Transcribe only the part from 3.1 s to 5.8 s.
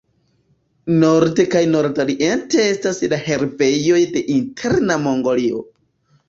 la herbejoj de Interna Mongolio.